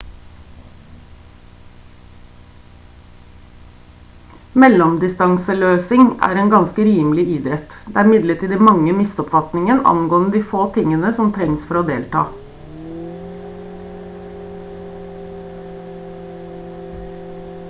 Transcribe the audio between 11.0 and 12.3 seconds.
som trengs for å delta